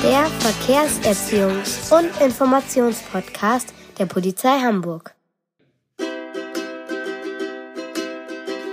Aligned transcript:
Der 0.00 0.26
Verkehrserziehungs- 0.38 1.92
und 1.92 2.08
Informationspodcast 2.20 3.74
der 3.98 4.06
Polizei 4.06 4.60
Hamburg. 4.60 5.12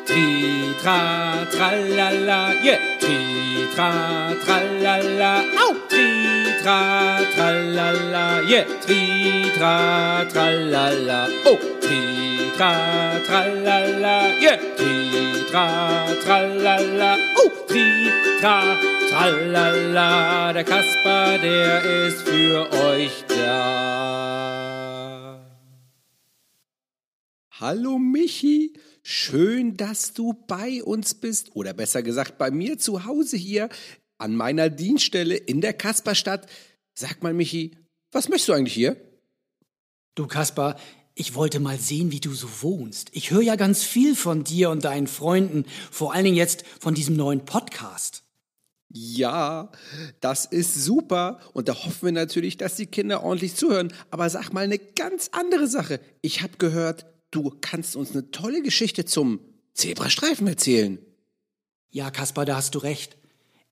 Tri, 0.06 0.76
tra, 0.80 1.48
tralala, 1.52 2.54
yeah. 2.64 2.78
Tri, 3.00 3.66
tra, 3.76 4.34
tralala, 4.46 5.40
au. 5.58 5.74
Tri, 5.90 6.46
tra, 6.62 7.18
tralala, 7.36 8.42
yeah. 8.48 8.66
Tri, 8.86 9.52
tra, 9.58 10.26
tralala, 10.32 11.28
oh. 11.44 11.58
Tri, 11.82 12.52
tra, 12.56 12.72
tralala, 13.26 14.30
yeah. 14.40 14.58
Tri, 14.78 15.44
tra, 15.50 16.06
tralala, 16.24 17.18
oh. 17.36 17.52
Tri, 17.68 18.12
tra, 18.40 18.78
tralala. 19.10 20.54
Der 20.54 20.64
Kasper, 20.64 21.38
der 21.40 22.08
ist 22.08 22.22
für 22.22 22.72
euch 22.72 23.24
da. 23.28 24.26
Hallo 27.60 27.98
Michi, 27.98 28.74
schön, 29.02 29.78
dass 29.78 30.14
du 30.14 30.34
bei 30.34 30.84
uns 30.84 31.14
bist 31.14 31.56
oder 31.56 31.74
besser 31.74 32.04
gesagt 32.04 32.38
bei 32.38 32.52
mir 32.52 32.78
zu 32.78 33.06
Hause 33.06 33.38
hier 33.38 33.70
an 34.18 34.36
meiner 34.36 34.70
Dienststelle 34.70 35.36
in 35.36 35.62
der 35.62 35.74
Kasperstadt. 35.74 36.48
Sag 36.94 37.24
mal 37.24 37.34
Michi, 37.34 37.72
was 38.12 38.28
möchtest 38.30 38.50
du 38.50 38.54
eigentlich 38.54 38.74
hier? 38.74 38.98
Du 40.16 40.28
Kaspar, 40.28 40.78
ich 41.14 41.34
wollte 41.36 41.62
mal 41.62 41.80
sehen, 41.80 42.12
wie 42.12 42.20
du 42.20 42.34
so 42.34 42.50
wohnst. 42.62 43.10
Ich 43.14 43.32
höre 43.32 43.42
ja 43.42 43.56
ganz 43.56 43.84
viel 43.84 44.16
von 44.16 44.44
dir 44.44 44.70
und 44.70 44.84
deinen 44.84 45.08
Freunden, 45.08 45.64
vor 45.92 46.14
allen 46.14 46.26
Dingen 46.26 46.36
jetzt 46.36 46.66
von 46.80 46.94
diesem 46.94 47.16
neuen 47.16 47.46
Podcast. 47.46 48.25
Ja, 48.98 49.72
das 50.22 50.46
ist 50.46 50.74
super 50.74 51.42
und 51.52 51.68
da 51.68 51.76
hoffen 51.76 52.04
wir 52.06 52.12
natürlich, 52.14 52.56
dass 52.56 52.78
die 52.78 52.86
Kinder 52.86 53.24
ordentlich 53.24 53.56
zuhören. 53.56 53.92
Aber 54.10 54.30
sag 54.30 54.54
mal 54.54 54.64
eine 54.64 54.80
ganz 54.80 55.30
andere 55.34 55.68
Sache. 55.68 56.00
Ich 56.22 56.42
habe 56.42 56.54
gehört, 56.60 57.06
du 57.30 57.52
kannst 57.60 57.98
uns 57.98 58.12
eine 58.12 58.32
tolle 58.32 58.62
Geschichte 58.62 59.04
zum 59.04 59.42
Zebrastreifen 59.74 60.48
erzählen. 60.48 61.00
Ja, 61.90 62.10
Kaspar, 62.10 62.46
da 62.46 62.56
hast 62.56 62.74
du 62.74 62.80
recht. 62.80 63.18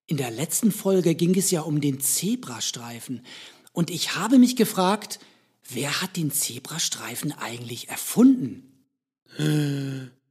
In 0.08 0.18
der 0.18 0.30
letzten 0.30 0.74
Folge 0.74 1.16
ging 1.16 1.38
es 1.38 1.52
ja 1.52 1.62
um 1.62 1.80
den 1.80 2.02
Zebrastreifen. 2.02 3.26
Und 3.72 3.92
ich 3.92 4.16
habe 4.16 4.40
mich 4.40 4.58
gefragt, 4.58 5.20
wer 5.70 6.02
hat 6.02 6.18
den 6.18 6.32
Zebrastreifen 6.32 7.32
eigentlich 7.32 7.88
erfunden? 7.88 8.86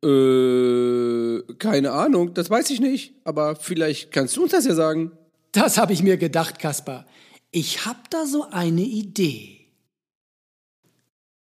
Äh, 0.05 1.43
keine 1.59 1.93
Ahnung, 1.93 2.35
das 2.35 2.51
weiß 2.51 2.71
ich 2.71 2.81
nicht. 2.81 3.15
Aber 3.25 3.57
vielleicht 3.57 4.13
kannst 4.13 4.37
du 4.37 4.43
uns 4.43 4.53
das 4.53 4.65
ja 4.65 4.75
sagen. 4.75 5.13
Das 5.53 5.79
habe 5.79 5.93
ich 5.93 6.03
mir 6.03 6.17
gedacht, 6.17 6.59
Kaspar. 6.59 7.07
Ich 7.51 7.85
hab 7.85 8.11
da 8.11 8.27
so 8.27 8.49
eine 8.51 8.83
Idee. 8.83 9.67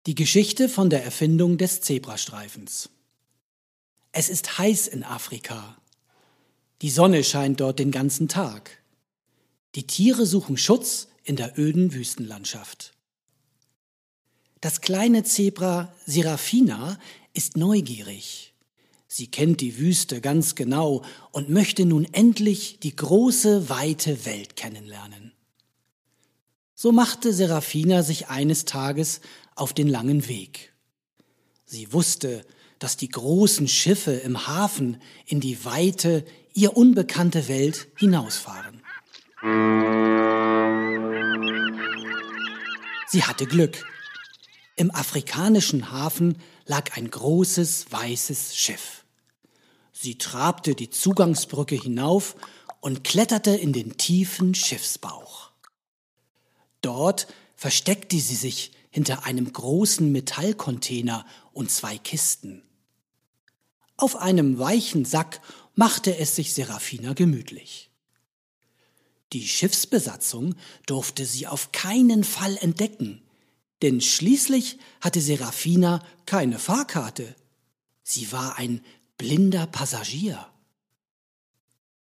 Die 0.06 0.14
Geschichte 0.14 0.69
von 0.69 0.91
der 0.91 1.05
Erfindung 1.05 1.58
des 1.58 1.80
Zebrastreifens. 1.83 2.91
Es 4.12 4.28
ist 4.28 4.58
heiß 4.58 4.89
in 4.89 5.05
Afrika. 5.05 5.77
Die 6.83 6.91
Sonne 6.91 7.22
scheint 7.22 7.61
dort 7.61 7.78
den 7.78 7.91
ganzen 7.91 8.27
Tag. 8.27 8.83
Die 9.77 9.86
Tiere 9.86 10.27
suchen 10.27 10.56
Schutz 10.56 11.08
in 11.22 11.36
der 11.36 11.58
öden 11.58 11.92
Wüstenlandschaft. 11.92 12.92
Das 14.61 14.80
kleine 14.80 15.23
Zebra 15.23 15.95
Serafina 16.07 16.98
ist 17.33 17.57
neugierig. 17.57 18.49
Sie 19.12 19.28
kennt 19.28 19.60
die 19.60 19.76
Wüste 19.76 20.20
ganz 20.20 20.54
genau 20.54 21.02
und 21.32 21.50
möchte 21.50 21.84
nun 21.84 22.06
endlich 22.12 22.78
die 22.78 22.94
große, 22.94 23.68
weite 23.68 24.24
Welt 24.24 24.54
kennenlernen. 24.54 25.32
So 26.76 26.92
machte 26.92 27.32
Serafina 27.32 28.04
sich 28.04 28.28
eines 28.28 28.66
Tages 28.66 29.20
auf 29.56 29.72
den 29.72 29.88
langen 29.88 30.28
Weg. 30.28 30.72
Sie 31.64 31.92
wusste, 31.92 32.46
dass 32.78 32.96
die 32.96 33.08
großen 33.08 33.66
Schiffe 33.66 34.12
im 34.12 34.46
Hafen 34.46 35.02
in 35.27 35.40
die 35.40 35.64
weite, 35.64 36.24
ihr 36.54 36.77
unbekannte 36.77 37.48
Welt 37.48 37.88
hinausfahren. 37.96 38.80
Sie 43.08 43.24
hatte 43.24 43.46
Glück. 43.46 43.84
Im 44.77 44.92
afrikanischen 44.92 45.90
Hafen 45.90 46.38
lag 46.64 46.96
ein 46.96 47.10
großes 47.10 47.90
weißes 47.90 48.56
Schiff. 48.56 48.99
Sie 50.02 50.16
trabte 50.16 50.74
die 50.74 50.88
Zugangsbrücke 50.88 51.74
hinauf 51.74 52.34
und 52.80 53.05
kletterte 53.05 53.50
in 53.50 53.74
den 53.74 53.98
tiefen 53.98 54.55
Schiffsbauch. 54.55 55.50
Dort 56.80 57.27
versteckte 57.55 58.18
sie 58.18 58.34
sich 58.34 58.72
hinter 58.89 59.27
einem 59.27 59.52
großen 59.52 60.10
Metallcontainer 60.10 61.27
und 61.52 61.70
zwei 61.70 61.98
Kisten. 61.98 62.62
Auf 63.98 64.16
einem 64.16 64.58
weichen 64.58 65.05
Sack 65.05 65.42
machte 65.74 66.16
es 66.16 66.34
sich 66.34 66.55
Serafina 66.55 67.12
gemütlich. 67.12 67.90
Die 69.34 69.46
Schiffsbesatzung 69.46 70.55
durfte 70.86 71.27
sie 71.27 71.46
auf 71.46 71.72
keinen 71.72 72.24
Fall 72.24 72.56
entdecken, 72.56 73.20
denn 73.83 74.00
schließlich 74.00 74.78
hatte 75.02 75.20
Serafina 75.20 76.02
keine 76.24 76.58
Fahrkarte. 76.58 77.36
Sie 78.02 78.33
war 78.33 78.56
ein 78.56 78.83
blinder 79.20 79.67
Passagier. 79.67 80.47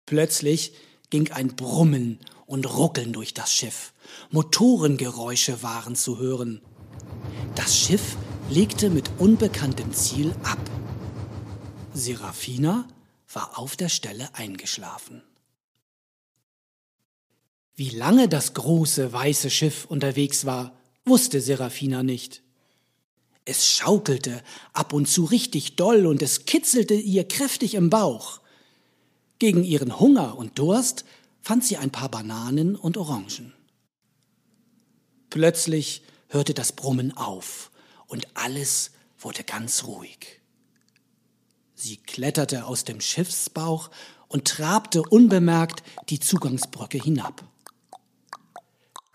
Plötzlich 0.07 0.73
ging 1.11 1.31
ein 1.31 1.55
Brummen 1.55 2.19
und 2.47 2.65
Ruckeln 2.65 3.13
durch 3.13 3.35
das 3.35 3.53
Schiff. 3.53 3.93
Motorengeräusche 4.31 5.61
waren 5.61 5.95
zu 5.95 6.17
hören. 6.17 6.63
Das 7.53 7.77
Schiff 7.77 8.17
legte 8.49 8.89
mit 8.89 9.11
unbekanntem 9.19 9.93
Ziel 9.93 10.33
ab. 10.41 10.57
Serafina 11.93 12.87
war 13.31 13.59
auf 13.59 13.75
der 13.75 13.89
Stelle 13.89 14.33
eingeschlafen. 14.33 15.21
Wie 17.75 17.91
lange 17.91 18.27
das 18.27 18.55
große 18.55 19.13
weiße 19.13 19.51
Schiff 19.51 19.85
unterwegs 19.85 20.45
war, 20.47 20.75
wusste 21.05 21.41
Serafina 21.41 22.01
nicht. 22.01 22.41
Es 23.45 23.67
schaukelte 23.67 24.41
ab 24.71 24.93
und 24.93 25.07
zu 25.07 25.25
richtig 25.25 25.75
doll 25.75 26.05
und 26.05 26.21
es 26.21 26.45
kitzelte 26.45 26.93
ihr 26.93 27.27
kräftig 27.27 27.75
im 27.75 27.89
Bauch. 27.89 28.39
Gegen 29.39 29.63
ihren 29.63 29.99
Hunger 29.99 30.37
und 30.37 30.57
Durst 30.59 31.03
fand 31.41 31.65
sie 31.65 31.75
ein 31.77 31.91
paar 31.91 32.09
Bananen 32.09 32.75
und 32.75 32.95
Orangen. 32.97 33.53
Plötzlich 35.29 36.03
hörte 36.29 36.53
das 36.53 36.71
Brummen 36.71 37.15
auf 37.17 37.71
und 38.07 38.27
alles 38.35 38.91
wurde 39.19 39.43
ganz 39.43 39.83
ruhig. 39.83 40.39
Sie 41.75 41.97
kletterte 41.97 42.65
aus 42.65 42.85
dem 42.85 43.01
Schiffsbauch 43.01 43.89
und 44.29 44.47
trabte 44.47 45.01
unbemerkt 45.01 45.83
die 46.09 46.19
Zugangsbrücke 46.19 46.97
hinab. 46.97 47.43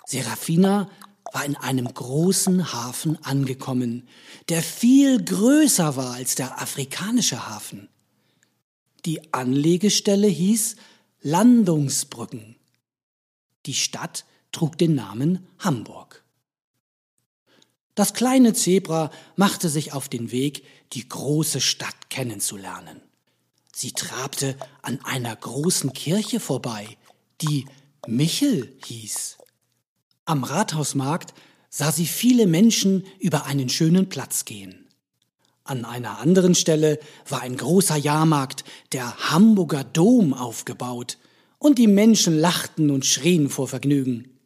Serafina 0.05 0.91
war 1.33 1.45
in 1.45 1.57
einem 1.57 1.93
großen 1.93 2.73
Hafen 2.73 3.23
angekommen, 3.25 4.09
der 4.49 4.63
viel 4.63 5.23
größer 5.23 5.97
war 5.97 6.15
als 6.15 6.35
der 6.35 6.61
afrikanische 6.61 7.49
Hafen. 7.49 7.89
Die 9.05 9.33
Anlegestelle 9.33 10.27
hieß 10.27 10.77
Landungsbrücken. 11.21 12.57
Die 13.67 13.75
Stadt 13.75 14.25
trug 14.53 14.79
den 14.79 14.95
Namen 14.95 15.47
Hamburg. 15.59 16.25
Das 17.95 18.15
kleine 18.15 18.53
Zebra 18.53 19.11
machte 19.37 19.69
sich 19.69 19.93
auf 19.93 20.09
den 20.09 20.31
Weg, 20.31 20.65
die 20.93 21.09
große 21.09 21.61
Stadt 21.61 22.11
kennenzulernen. 22.11 23.01
Sie 23.75 23.93
trabte 23.93 24.57
an 24.83 25.01
einer 25.05 25.35
großen 25.35 25.93
Kirche 25.93 26.41
vorbei, 26.41 26.97
die 27.41 27.67
Michel 28.07 28.77
hieß. 28.85 29.38
Am 30.29 30.45
Rathausmarkt 30.45 31.33
sah 31.71 31.91
sie 31.91 32.05
viele 32.05 32.47
Menschen 32.47 33.07
über 33.19 33.47
einen 33.47 33.71
schönen 33.71 34.11
Platz 34.11 34.45
gehen. 34.45 34.87
An 35.65 35.87
einer 35.87 36.19
anderen 36.19 36.55
Stelle 36.55 36.99
war 37.27 37.41
ein 37.41 37.57
großer 37.57 37.97
Jahrmarkt, 37.97 38.65
der 38.93 39.31
Hamburger 39.31 39.85
Dom, 39.85 40.35
aufgebaut, 40.35 41.17
und 41.57 41.79
die 41.79 41.87
Menschen 41.87 42.39
lachten 42.39 42.91
und 42.91 43.07
schrien 43.07 43.49
vor 43.49 43.69
Vergnügen. 43.69 44.39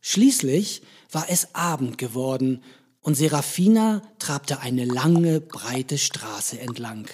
Schließlich 0.00 0.82
war 1.10 1.26
es 1.28 1.52
Abend 1.56 1.98
geworden 1.98 2.62
und 3.00 3.16
Serafina 3.16 4.02
trabte 4.20 4.60
eine 4.60 4.84
lange, 4.84 5.40
breite 5.40 5.98
Straße 5.98 6.60
entlang. 6.60 7.08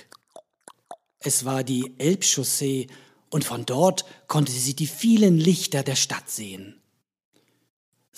Es 1.21 1.47
war 1.47 1.65
die 1.65 1.95
Elbchaussee 1.97 2.89
und 3.31 3.45
von 3.45 3.65
dort 3.65 4.05
konnte 4.27 4.53
sie 4.53 4.77
die 4.77 4.87
vielen 4.87 5.39
Lichter 5.39 5.83
der 5.83 5.97
Stadt 5.97 6.29
sehen. 6.29 6.83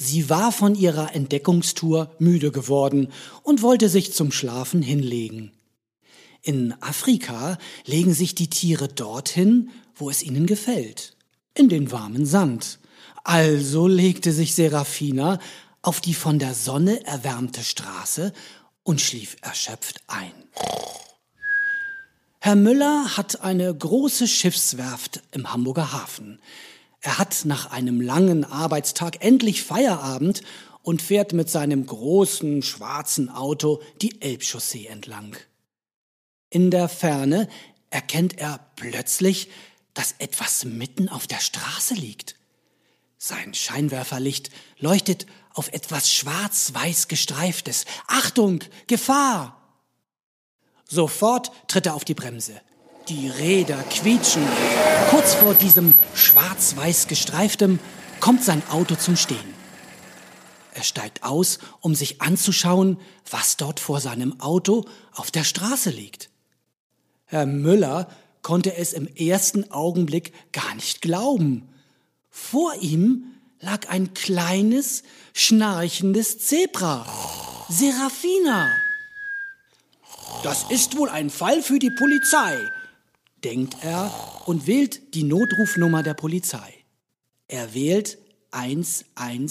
Sie 0.01 0.31
war 0.31 0.53
von 0.53 0.77
ihrer 0.77 1.17
Entdeckungstour 1.17 2.15
müde 2.21 2.53
geworden 2.53 3.09
und 3.43 3.63
wollte 3.63 3.89
sich 3.89 4.13
zum 4.13 4.31
Schlafen 4.31 4.81
hinlegen. 4.81 5.51
In 6.41 6.73
Afrika 6.81 7.59
legen 7.85 8.15
sich 8.15 8.37
die 8.37 8.49
Tiere 8.49 8.87
dorthin, 8.87 9.71
wo 9.97 10.09
es 10.09 10.23
ihnen 10.23 10.47
gefällt, 10.47 11.17
in 11.53 11.69
den 11.69 11.91
warmen 11.91 12.27
Sand. 12.27 12.79
Also 13.25 13.89
legte 13.89 14.31
sich 14.31 14.55
Serafina 14.55 15.41
auf 15.83 16.01
die 16.01 16.15
von 16.15 16.39
der 16.39 16.55
Sonne 16.55 17.05
erwärmte 17.05 17.65
Straße 17.65 18.33
und 18.85 19.01
schlief 19.01 19.37
erschöpft 19.43 20.01
ein. 20.07 20.33
Herr 22.39 22.55
Müller 22.55 23.17
hat 23.17 23.41
eine 23.41 23.75
große 23.75 24.29
Schiffswerft 24.29 25.23
im 25.33 25.53
Hamburger 25.53 25.91
Hafen. 25.91 26.39
Er 27.01 27.19
hat 27.19 27.45
nach 27.45 27.71
einem 27.71 28.01
langen 28.01 28.45
Arbeitstag 28.45 29.25
endlich 29.25 29.63
Feierabend 29.63 30.43
und 30.83 31.03
fährt 31.03 31.33
mit 31.33 31.51
seinem 31.51 31.87
großen 31.87 32.63
schwarzen 32.63 33.29
Auto 33.29 33.81
die 34.01 34.21
Elbchaussee 34.21 34.87
entlang. 34.87 35.37
In 36.51 36.71
der 36.71 36.89
Ferne 36.89 37.49
erkennt 37.91 38.39
er 38.39 38.61
plötzlich, 38.77 39.51
dass 39.95 40.15
etwas 40.19 40.65
mitten 40.65 41.09
auf 41.09 41.27
der 41.27 41.41
Straße 41.41 41.95
liegt. 41.95 42.37
Sein 43.19 43.53
Scheinwerferlicht 43.53 44.51
leuchtet 44.79 45.27
auf 45.53 45.73
etwas 45.73 46.13
schwarz-weiß 46.13 47.09
gestreiftes. 47.09 47.85
Achtung, 48.07 48.61
Gefahr! 48.87 49.61
Sofort 50.85 51.51
tritt 51.67 51.87
er 51.87 51.95
auf 51.95 52.05
die 52.05 52.15
Bremse. 52.15 52.61
Die 53.09 53.29
Räder 53.29 53.83
quietschen. 53.85 54.47
Kurz 55.09 55.35
vor 55.35 55.55
diesem 55.55 55.95
schwarz-weiß 56.15 57.07
gestreiftem 57.07 57.79
kommt 58.21 58.45
sein 58.45 58.63
Auto 58.69 58.97
zum 58.97 59.17
Stehen. 59.17 59.55
Er 60.75 60.83
steigt 60.83 61.23
aus, 61.23 61.59
um 61.81 61.95
sich 61.95 62.21
anzuschauen, 62.21 62.99
was 63.31 63.57
dort 63.57 63.81
vor 63.81 64.01
seinem 64.01 64.39
Auto 64.41 64.85
auf 65.15 65.31
der 65.31 65.45
Straße 65.45 65.89
liegt. 65.89 66.29
Herr 67.25 67.47
Müller 67.47 68.09
konnte 68.43 68.77
es 68.77 68.93
im 68.93 69.07
ersten 69.07 69.71
Augenblick 69.71 70.33
gar 70.53 70.75
nicht 70.75 71.01
glauben. 71.01 71.67
Vor 72.29 72.75
ihm 72.83 73.25
lag 73.61 73.89
ein 73.89 74.13
kleines, 74.13 75.03
schnarchendes 75.33 76.41
Zebra. 76.41 77.07
Serafina. 77.71 78.69
Das 80.43 80.67
ist 80.69 80.97
wohl 80.99 81.09
ein 81.09 81.31
Fall 81.31 81.63
für 81.63 81.79
die 81.79 81.91
Polizei, 81.91 82.59
denkt 83.45 83.77
er 83.83 84.13
und 84.47 84.67
wählt 84.67 85.15
die 85.15 85.23
Notrufnummer 85.23 86.03
der 86.03 86.15
Polizei. 86.15 86.75
Er 87.47 87.75
wählt 87.75 88.19
110. 88.51 89.51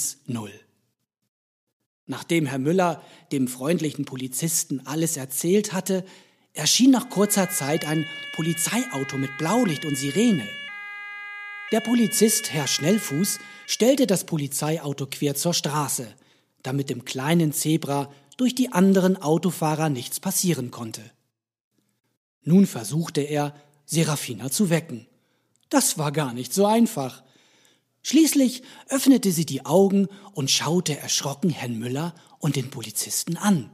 Nachdem 2.06 2.46
Herr 2.46 2.60
Müller 2.60 3.04
dem 3.32 3.48
freundlichen 3.48 4.06
Polizisten 4.06 4.86
alles 4.86 5.18
erzählt 5.18 5.74
hatte, 5.74 6.06
erschien 6.54 6.92
nach 6.92 7.10
kurzer 7.10 7.50
Zeit 7.50 7.86
ein 7.86 8.06
Polizeiauto 8.36 9.18
mit 9.18 9.38
Blaulicht 9.38 9.86
und 9.86 9.98
Sirene. 9.98 10.48
Der 11.72 11.82
Polizist, 11.82 12.54
Herr 12.54 12.68
Schnellfuß, 12.68 13.40
stellte 13.66 14.08
das 14.08 14.26
Polizeiauto 14.26 15.06
quer 15.08 15.36
zur 15.36 15.54
Straße, 15.54 16.08
damit 16.64 16.90
dem 16.90 17.04
kleinen 17.04 17.52
Zebra 17.52 18.12
durch 18.38 18.56
die 18.56 18.72
anderen 18.72 19.22
Autofahrer 19.22 19.90
nichts 19.90 20.20
passieren 20.20 20.72
konnte. 20.72 21.02
Nun 22.44 22.66
versuchte 22.66 23.22
er, 23.22 23.54
Serafina 23.88 24.52
zu 24.52 24.70
wecken. 24.70 25.08
Das 25.70 25.98
war 25.98 26.12
gar 26.12 26.34
nicht 26.34 26.54
so 26.54 26.66
einfach. 26.66 27.24
Schließlich 28.04 28.62
öffnete 28.90 29.32
sie 29.32 29.46
die 29.46 29.66
Augen 29.66 30.08
und 30.34 30.52
schaute 30.52 30.98
erschrocken 30.98 31.50
Herrn 31.50 31.80
Müller 31.80 32.14
und 32.40 32.58
den 32.58 32.70
Polizisten 32.70 33.38
an. 33.38 33.70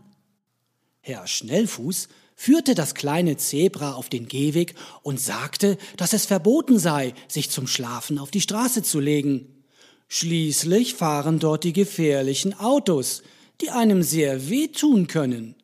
Herr 1.01 1.27
Schnellfuß 1.27 2.07
führte 2.35 2.75
das 2.75 2.93
kleine 2.93 3.37
Zebra 3.37 3.93
auf 3.93 4.07
den 4.07 4.27
Gehweg 4.27 4.75
und 5.01 5.19
sagte, 5.19 5.77
dass 5.97 6.13
es 6.13 6.25
verboten 6.25 6.77
sei, 6.77 7.13
sich 7.27 7.49
zum 7.49 7.67
Schlafen 7.67 8.19
auf 8.19 8.31
die 8.31 8.41
Straße 8.41 8.83
zu 8.83 8.99
legen. 8.99 9.63
Schließlich 10.07 10.93
fahren 10.93 11.39
dort 11.39 11.63
die 11.63 11.73
gefährlichen 11.73 12.53
Autos, 12.53 13.23
die 13.61 13.71
einem 13.71 14.03
sehr 14.03 14.49
wehtun 14.49 15.07
können. 15.07 15.55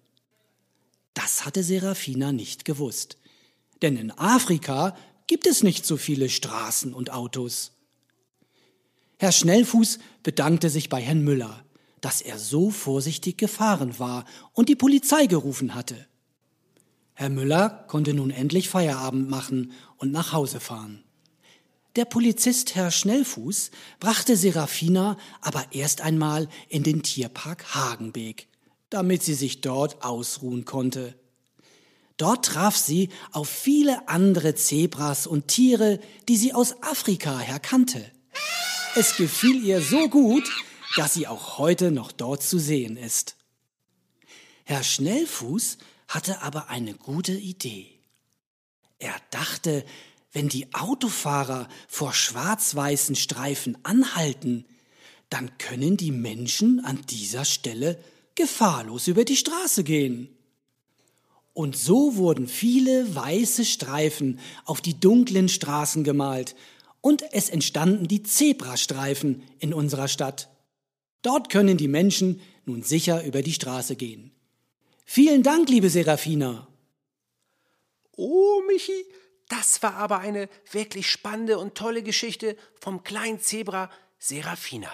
Das 1.13 1.45
hatte 1.45 1.63
Serafina 1.63 2.31
nicht 2.31 2.65
gewusst. 2.65 3.18
Denn 3.81 3.97
in 3.97 4.11
Afrika 4.11 4.95
gibt 5.27 5.47
es 5.47 5.63
nicht 5.63 5.85
so 5.85 5.97
viele 5.97 6.29
Straßen 6.29 6.93
und 6.93 7.11
Autos. 7.11 7.71
Herr 9.17 9.31
Schnellfuß 9.31 9.99
bedankte 10.23 10.69
sich 10.69 10.89
bei 10.89 11.01
Herrn 11.01 11.23
Müller, 11.23 11.63
dass 12.01 12.21
er 12.21 12.39
so 12.39 12.71
vorsichtig 12.71 13.37
gefahren 13.37 13.99
war 13.99 14.25
und 14.53 14.69
die 14.69 14.75
Polizei 14.75 15.25
gerufen 15.25 15.75
hatte. 15.75 16.07
Herr 17.13 17.29
Müller 17.29 17.85
konnte 17.89 18.13
nun 18.13 18.31
endlich 18.31 18.69
Feierabend 18.69 19.29
machen 19.29 19.73
und 19.97 20.13
nach 20.13 20.31
Hause 20.31 20.61
fahren. 20.61 21.03
Der 21.97 22.05
Polizist 22.05 22.75
Herr 22.75 22.91
Schnellfuß 22.91 23.71
brachte 23.99 24.37
Serafina 24.37 25.17
aber 25.41 25.65
erst 25.71 25.99
einmal 25.99 26.47
in 26.69 26.83
den 26.83 27.03
Tierpark 27.03 27.75
Hagenbeek, 27.75 28.47
damit 28.89 29.21
sie 29.21 29.33
sich 29.33 29.59
dort 29.59 30.01
ausruhen 30.01 30.63
konnte. 30.63 31.18
Dort 32.19 32.47
traf 32.47 32.75
sie 32.75 33.07
auf 33.31 33.47
viele 33.47 34.09
andere 34.09 34.53
Zebras 34.53 35.25
und 35.25 35.47
Tiere, 35.47 36.01
die 36.27 36.35
sie 36.35 36.53
aus 36.53 36.83
Afrika 36.83 37.39
her 37.39 37.61
kannte. 37.61 38.05
Es 38.95 39.15
gefiel 39.15 39.63
ihr 39.63 39.81
so 39.81 40.09
gut, 40.09 40.43
dass 40.97 41.13
sie 41.13 41.27
auch 41.27 41.57
heute 41.57 41.91
noch 41.91 42.11
dort 42.11 42.43
zu 42.43 42.59
sehen 42.59 42.97
ist. 42.97 43.37
Herr 44.65 44.83
Schnellfuß 44.83 45.77
hatte 46.09 46.41
aber 46.41 46.69
eine 46.69 46.93
gute 46.93 47.31
Idee. 47.31 47.87
Er 48.97 49.15
dachte, 49.29 49.85
wenn 50.33 50.49
die 50.49 50.73
Autofahrer 50.73 51.69
vor 51.87 52.13
schwarz-weißen 52.13 53.15
Streifen 53.15 53.77
anhalten, 53.83 54.65
dann 55.29 55.57
können 55.57 55.95
die 55.95 56.11
Menschen 56.11 56.83
an 56.83 56.99
dieser 57.05 57.45
Stelle 57.45 57.97
gefahrlos 58.35 59.07
über 59.07 59.23
die 59.23 59.37
Straße 59.37 59.85
gehen. 59.85 60.35
Und 61.59 61.75
so 61.75 62.15
wurden 62.15 62.47
viele 62.47 63.13
weiße 63.13 63.65
Streifen 63.65 64.39
auf 64.63 64.79
die 64.79 64.97
dunklen 64.97 65.49
Straßen 65.49 66.05
gemalt, 66.05 66.55
und 67.01 67.21
es 67.33 67.49
entstanden 67.49 68.07
die 68.07 68.23
Zebrastreifen 68.23 69.43
in 69.59 69.73
unserer 69.73 70.07
Stadt. 70.07 70.47
Dort 71.21 71.49
können 71.49 71.75
die 71.75 71.89
Menschen 71.89 72.39
nun 72.63 72.81
sicher 72.81 73.25
über 73.25 73.41
die 73.41 73.51
Straße 73.51 73.97
gehen. 73.97 74.31
Vielen 75.03 75.43
Dank, 75.43 75.67
liebe 75.67 75.89
Serafina. 75.89 76.65
Oh, 78.15 78.61
Michi, 78.65 79.05
das 79.49 79.83
war 79.83 79.95
aber 79.95 80.19
eine 80.19 80.47
wirklich 80.71 81.11
spannende 81.11 81.59
und 81.59 81.75
tolle 81.75 82.03
Geschichte 82.03 82.55
vom 82.79 83.03
kleinen 83.03 83.41
Zebra 83.41 83.91
Serafina. 84.17 84.91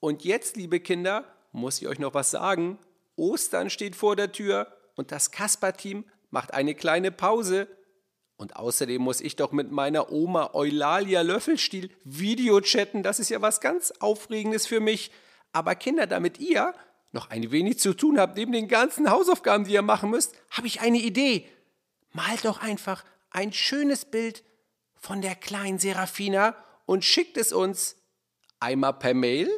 Und 0.00 0.24
jetzt, 0.24 0.56
liebe 0.56 0.80
Kinder, 0.80 1.26
muss 1.52 1.82
ich 1.82 1.86
euch 1.86 1.98
noch 1.98 2.14
was 2.14 2.30
sagen. 2.30 2.78
Ostern 3.16 3.68
steht 3.68 3.94
vor 3.94 4.16
der 4.16 4.32
Tür 4.32 4.74
und 4.94 5.12
das 5.12 5.30
Kasper-Team 5.30 6.04
macht 6.30 6.54
eine 6.54 6.74
kleine 6.74 7.10
Pause. 7.10 7.68
Und 8.36 8.56
außerdem 8.56 9.00
muss 9.00 9.20
ich 9.20 9.36
doch 9.36 9.52
mit 9.52 9.70
meiner 9.70 10.10
Oma 10.10 10.50
Eulalia 10.54 11.22
Löffelstiel 11.22 11.90
Video 12.04 12.60
chatten. 12.60 13.02
Das 13.02 13.20
ist 13.20 13.28
ja 13.28 13.40
was 13.40 13.60
ganz 13.60 13.92
Aufregendes 14.00 14.66
für 14.66 14.80
mich. 14.80 15.12
Aber 15.52 15.74
Kinder, 15.74 16.06
damit 16.06 16.40
ihr 16.40 16.74
noch 17.12 17.30
ein 17.30 17.50
wenig 17.50 17.78
zu 17.78 17.94
tun 17.94 18.18
habt, 18.18 18.36
neben 18.36 18.52
den 18.52 18.68
ganzen 18.68 19.10
Hausaufgaben, 19.10 19.64
die 19.64 19.74
ihr 19.74 19.82
machen 19.82 20.10
müsst, 20.10 20.34
habe 20.50 20.66
ich 20.66 20.80
eine 20.80 20.98
Idee. 20.98 21.46
Malt 22.12 22.44
doch 22.44 22.60
einfach 22.62 23.04
ein 23.30 23.52
schönes 23.52 24.04
Bild 24.04 24.42
von 24.94 25.20
der 25.20 25.34
kleinen 25.34 25.78
Serafina 25.78 26.56
und 26.86 27.04
schickt 27.04 27.36
es 27.36 27.52
uns 27.52 27.96
einmal 28.60 28.94
per 28.94 29.14
Mail 29.14 29.50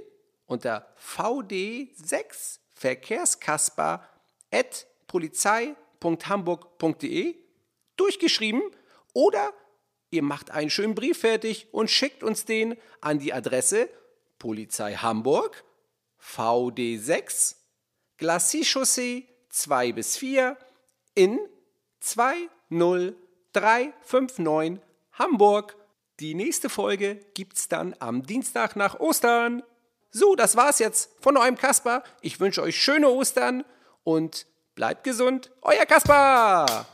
unter 0.47 0.95
vd6 0.99 2.59
verkehrskasper 2.75 4.09
at 4.51 4.87
polizei.hamburg.de 5.15 7.37
durchgeschrieben 7.97 8.63
oder 9.13 9.53
ihr 10.11 10.23
macht 10.23 10.51
einen 10.51 10.71
schönen 10.71 10.97
Brief 10.97 11.21
fertig 11.21 11.69
und 11.73 11.91
schickt 11.91 12.25
uns 12.25 12.45
den 12.45 12.77
an 13.01 13.21
die 13.21 13.33
Adresse 13.33 13.89
Polizei 14.39 14.95
Hamburg 14.95 15.65
VD6 16.21 17.55
Glacis-Chaussee 18.19 19.29
2 19.51 19.93
bis 19.93 20.17
4 20.17 20.57
in 21.15 21.39
203 22.01 23.15
359 23.55 24.81
Hamburg. 25.13 25.77
Die 26.21 26.35
nächste 26.35 26.69
Folge 26.69 27.21
gibt's 27.35 27.69
dann 27.69 27.95
am 28.01 28.25
Dienstag 28.25 28.77
nach 28.77 29.01
Ostern. 29.01 29.63
So, 30.11 30.35
das 30.35 30.57
war's 30.57 30.81
jetzt 30.81 31.11
von 31.21 31.37
eurem 31.37 31.57
Kasper. 31.57 32.03
Ich 32.21 32.41
wünsche 32.41 32.63
euch 32.63 32.77
schöne 32.77 33.09
Ostern 33.09 33.65
und 34.03 34.47
bleibt 34.75 35.05
gesund. 35.05 35.51
Euer 35.63 35.87
Kasper! 35.87 36.87